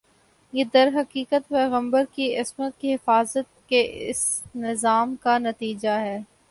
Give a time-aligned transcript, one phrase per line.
[0.53, 4.23] یہ درحقیقت پیغمبر کی عصمت کی حفاظت کے اس
[4.55, 6.17] نظام کا نتیجہ ہے